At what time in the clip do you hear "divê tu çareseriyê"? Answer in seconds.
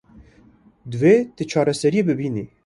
0.91-2.03